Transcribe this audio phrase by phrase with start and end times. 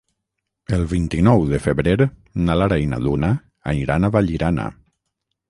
[0.77, 1.93] El vint-i-nou de febrer
[2.47, 3.31] na Lara i na Duna
[3.75, 4.69] aniran a Vallirana.